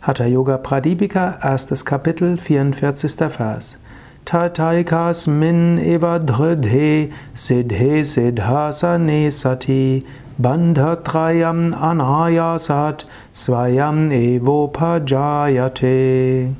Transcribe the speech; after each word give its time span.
Hatha 0.00 0.26
Yoga 0.26 0.58
Pradipika, 0.58 1.40
erstes 1.42 1.84
Kapitel, 1.84 2.36
44. 2.36 3.32
Vers. 3.32 3.78
Tataikas 4.24 5.26
min 5.26 5.76
evadhridhe 5.76 7.10
siddhe 7.34 8.04
siddhasane 8.04 9.32
sati 9.32 10.04
bandhatrayam 10.40 11.74
anayasat 11.74 13.06
svayam 13.34 14.12
evopajayate. 14.12 16.54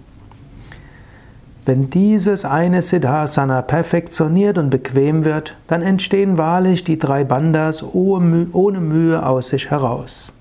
Wenn 1.65 1.91
dieses 1.91 2.45
eine 2.45 2.83
Siddhasana 2.83 3.63
perfektioniert 3.63 4.59
und 4.59 4.71
bequem 4.71 5.25
wird, 5.25 5.57
dann 5.69 5.83
entstehen 5.83 6.39
wahrlich 6.39 6.83
die 6.83 6.99
drei 6.99 7.23
Bandhas 7.23 7.85
ohne 7.85 8.81
Mühe 8.81 9.25
aus 9.25 9.51
sich 9.51 9.71
heraus. 9.71 10.33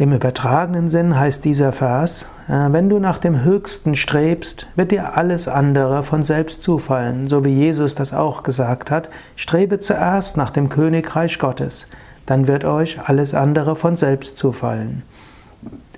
Im 0.00 0.14
übertragenen 0.14 0.88
Sinn 0.88 1.20
heißt 1.20 1.44
dieser 1.44 1.74
Vers, 1.74 2.26
äh, 2.48 2.72
wenn 2.72 2.88
du 2.88 2.98
nach 2.98 3.18
dem 3.18 3.44
Höchsten 3.44 3.94
strebst, 3.94 4.66
wird 4.74 4.92
dir 4.92 5.14
alles 5.18 5.46
andere 5.46 6.04
von 6.04 6.22
selbst 6.22 6.62
zufallen, 6.62 7.26
so 7.28 7.44
wie 7.44 7.50
Jesus 7.50 7.96
das 7.96 8.14
auch 8.14 8.42
gesagt 8.42 8.90
hat, 8.90 9.10
strebe 9.36 9.78
zuerst 9.78 10.38
nach 10.38 10.48
dem 10.48 10.70
Königreich 10.70 11.38
Gottes, 11.38 11.86
dann 12.24 12.48
wird 12.48 12.64
euch 12.64 12.98
alles 13.10 13.34
andere 13.34 13.76
von 13.76 13.94
selbst 13.94 14.38
zufallen. 14.38 15.02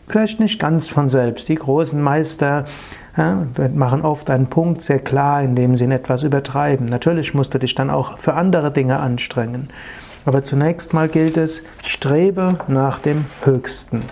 Vielleicht 0.09 0.41
nicht 0.41 0.59
ganz 0.59 0.89
von 0.89 1.09
selbst. 1.09 1.49
Die 1.49 1.55
großen 1.55 2.03
Meister 2.03 2.65
äh, 3.17 3.69
machen 3.69 4.03
oft 4.03 4.31
einen 4.31 4.49
Punkt 4.49 4.83
sehr 4.83 4.99
klar, 4.99 5.45
indem 5.45 5.77
sie 5.77 5.85
etwas 5.85 6.25
übertreiben. 6.25 6.87
Natürlich 6.87 7.35
musst 7.35 7.55
du 7.55 7.59
dich 7.61 7.77
dann 7.77 7.89
auch 7.89 8.19
für 8.19 8.35
andere 8.35 8.73
Dinge 8.73 8.99
anstrengen. 8.99 9.69
Aber 10.25 10.43
zunächst 10.43 10.95
mal 10.95 11.09
gilt 11.09 11.37
es, 11.37 11.63
strebe 11.83 12.59
nach 12.69 12.99
dem 12.99 13.25
Höchsten. 13.45 14.03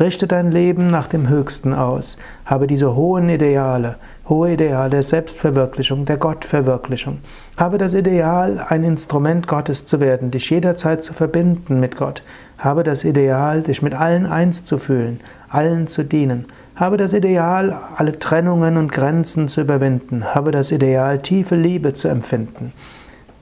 Richte 0.00 0.28
dein 0.28 0.52
Leben 0.52 0.86
nach 0.86 1.08
dem 1.08 1.28
Höchsten 1.28 1.74
aus. 1.74 2.18
Habe 2.44 2.68
diese 2.68 2.94
hohen 2.94 3.28
Ideale, 3.28 3.96
hohe 4.28 4.52
Ideale 4.52 4.90
der 4.90 5.02
Selbstverwirklichung, 5.02 6.04
der 6.04 6.18
Gottverwirklichung. 6.18 7.18
Habe 7.56 7.78
das 7.78 7.94
Ideal, 7.94 8.64
ein 8.68 8.84
Instrument 8.84 9.48
Gottes 9.48 9.86
zu 9.86 10.00
werden, 10.00 10.30
dich 10.30 10.48
jederzeit 10.50 11.02
zu 11.02 11.14
verbinden 11.14 11.80
mit 11.80 11.96
Gott. 11.96 12.22
Habe 12.58 12.84
das 12.84 13.04
Ideal, 13.04 13.62
dich 13.62 13.82
mit 13.82 13.94
allen 13.94 14.26
eins 14.26 14.62
zu 14.62 14.78
fühlen, 14.78 15.20
allen 15.48 15.88
zu 15.88 16.04
dienen. 16.04 16.46
Habe 16.76 16.96
das 16.96 17.12
Ideal, 17.12 17.80
alle 17.96 18.16
Trennungen 18.18 18.76
und 18.76 18.92
Grenzen 18.92 19.48
zu 19.48 19.62
überwinden. 19.62 20.32
Habe 20.32 20.52
das 20.52 20.70
Ideal, 20.70 21.18
tiefe 21.18 21.56
Liebe 21.56 21.92
zu 21.92 22.06
empfinden. 22.06 22.72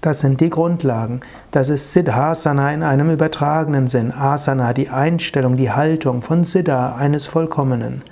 Das 0.07 0.21
sind 0.21 0.41
die 0.41 0.51
Grundlagen. 0.51 1.19
Das 1.51 1.69
ist 1.69 1.93
Siddhasana 1.93 2.73
in 2.73 2.85
einem 2.85 3.11
übertragenen 3.11 3.89
Sinn. 3.89 4.13
Asana, 4.13 4.73
die 4.73 4.89
Einstellung, 4.89 5.57
die 5.57 5.73
Haltung 5.73 6.23
von 6.23 6.45
Siddha, 6.45 6.95
eines 6.95 7.27
Vollkommenen. 7.27 8.03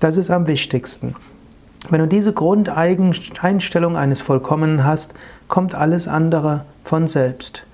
Das 0.00 0.16
ist 0.16 0.30
am 0.30 0.46
wichtigsten. 0.46 1.14
Wenn 1.90 2.00
du 2.00 2.08
diese 2.08 2.32
Grundeinstellung 2.32 3.98
eines 3.98 4.22
Vollkommenen 4.22 4.84
hast, 4.84 5.12
kommt 5.46 5.74
alles 5.74 6.08
andere 6.08 6.64
von 6.84 7.06
selbst. 7.06 7.66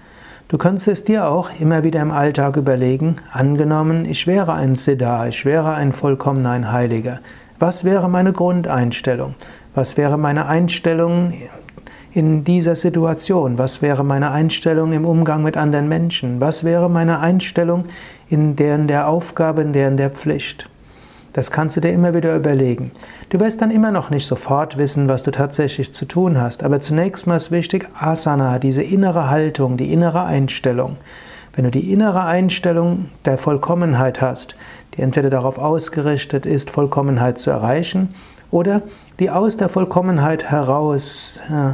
Du 0.48 0.58
könntest 0.58 0.88
es 0.88 1.04
dir 1.04 1.28
auch 1.28 1.48
immer 1.60 1.84
wieder 1.84 2.02
im 2.02 2.10
Alltag 2.10 2.56
überlegen, 2.56 3.18
angenommen, 3.32 4.06
ich 4.06 4.26
wäre 4.26 4.54
ein 4.54 4.74
Siddha, 4.74 5.28
ich 5.28 5.44
wäre 5.44 5.74
ein 5.74 5.92
vollkommener, 5.92 6.50
ein 6.50 6.72
Heiliger. 6.72 7.20
Was 7.60 7.84
wäre 7.84 8.10
meine 8.10 8.32
Grundeinstellung? 8.32 9.36
Was 9.76 9.96
wäre 9.96 10.18
meine 10.18 10.46
Einstellung 10.46 11.32
in 12.14 12.44
dieser 12.44 12.74
Situation? 12.74 13.58
Was 13.58 13.82
wäre 13.82 14.04
meine 14.04 14.30
Einstellung 14.30 14.92
im 14.92 15.04
Umgang 15.04 15.42
mit 15.42 15.56
anderen 15.56 15.88
Menschen? 15.88 16.40
Was 16.40 16.64
wäre 16.64 16.90
meine 16.90 17.20
Einstellung 17.20 17.84
in 18.28 18.56
deren 18.56 18.86
der 18.86 19.08
Aufgabe, 19.08 19.62
in 19.62 19.72
deren 19.72 19.96
der 19.96 20.10
Pflicht? 20.10 20.68
Das 21.32 21.50
kannst 21.50 21.76
du 21.78 21.80
dir 21.80 21.92
immer 21.92 22.12
wieder 22.12 22.36
überlegen. 22.36 22.90
Du 23.30 23.40
wirst 23.40 23.62
dann 23.62 23.70
immer 23.70 23.90
noch 23.90 24.10
nicht 24.10 24.26
sofort 24.26 24.76
wissen, 24.76 25.08
was 25.08 25.22
du 25.22 25.30
tatsächlich 25.30 25.94
zu 25.94 26.04
tun 26.04 26.38
hast, 26.38 26.62
aber 26.62 26.80
zunächst 26.80 27.26
mal 27.26 27.36
ist 27.36 27.50
wichtig 27.50 27.88
Asana, 27.98 28.58
diese 28.58 28.82
innere 28.82 29.30
Haltung, 29.30 29.78
die 29.78 29.92
innere 29.92 30.24
Einstellung. 30.24 30.96
Wenn 31.54 31.64
du 31.64 31.70
die 31.70 31.90
innere 31.90 32.24
Einstellung 32.24 33.08
der 33.24 33.38
Vollkommenheit 33.38 34.20
hast, 34.20 34.56
die 34.94 35.02
entweder 35.02 35.30
darauf 35.30 35.58
ausgerichtet 35.58 36.44
ist, 36.44 36.70
Vollkommenheit 36.70 37.38
zu 37.38 37.50
erreichen, 37.50 38.10
oder 38.50 38.82
die 39.18 39.30
aus 39.30 39.56
der 39.56 39.70
Vollkommenheit 39.70 40.50
heraus 40.50 41.40
äh, 41.50 41.72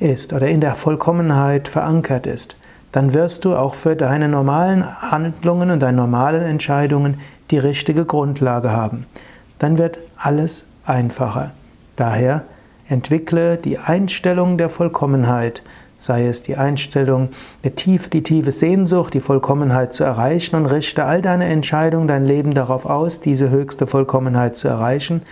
ist 0.00 0.32
oder 0.32 0.48
in 0.48 0.60
der 0.60 0.74
Vollkommenheit 0.74 1.68
verankert 1.68 2.26
ist, 2.26 2.56
dann 2.92 3.14
wirst 3.14 3.44
du 3.44 3.54
auch 3.54 3.74
für 3.74 3.96
deine 3.96 4.28
normalen 4.28 4.84
Handlungen 5.02 5.70
und 5.70 5.80
deine 5.80 5.96
normalen 5.96 6.42
Entscheidungen 6.42 7.20
die 7.50 7.58
richtige 7.58 8.04
Grundlage 8.04 8.70
haben. 8.70 9.06
Dann 9.58 9.78
wird 9.78 9.98
alles 10.16 10.64
einfacher. 10.84 11.52
Daher 11.96 12.44
entwickle 12.88 13.56
die 13.56 13.78
Einstellung 13.78 14.58
der 14.58 14.70
Vollkommenheit, 14.70 15.62
sei 15.98 16.26
es 16.26 16.42
die 16.42 16.56
Einstellung, 16.56 17.30
die 17.64 17.70
tiefe, 17.70 18.10
die 18.10 18.22
tiefe 18.22 18.52
Sehnsucht, 18.52 19.14
die 19.14 19.20
Vollkommenheit 19.20 19.92
zu 19.92 20.04
erreichen 20.04 20.56
und 20.56 20.66
richte 20.66 21.04
all 21.04 21.20
deine 21.20 21.46
Entscheidungen, 21.46 22.08
dein 22.08 22.24
Leben 22.24 22.54
darauf 22.54 22.86
aus, 22.86 23.20
diese 23.20 23.50
höchste 23.50 23.86
Vollkommenheit 23.86 24.56
zu 24.56 24.68
erreichen 24.68 25.22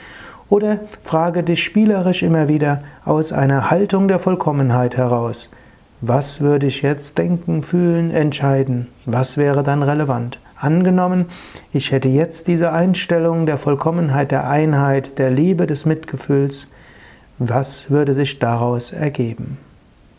oder 0.48 0.80
frage 1.04 1.42
dich 1.42 1.62
spielerisch 1.62 2.22
immer 2.22 2.48
wieder 2.48 2.82
aus 3.04 3.32
einer 3.32 3.70
Haltung 3.70 4.08
der 4.08 4.18
Vollkommenheit 4.18 4.96
heraus. 4.96 5.48
Was 6.00 6.40
würde 6.40 6.66
ich 6.66 6.82
jetzt 6.82 7.16
denken, 7.16 7.62
fühlen, 7.62 8.10
entscheiden? 8.10 8.88
Was 9.06 9.36
wäre 9.36 9.62
dann 9.62 9.82
relevant? 9.82 10.38
Angenommen, 10.56 11.26
ich 11.72 11.92
hätte 11.92 12.08
jetzt 12.08 12.46
diese 12.46 12.72
Einstellung 12.72 13.46
der 13.46 13.58
Vollkommenheit, 13.58 14.30
der 14.30 14.48
Einheit, 14.48 15.18
der 15.18 15.30
Liebe, 15.30 15.66
des 15.66 15.86
Mitgefühls. 15.86 16.68
Was 17.38 17.90
würde 17.90 18.14
sich 18.14 18.38
daraus 18.38 18.92
ergeben? 18.92 19.58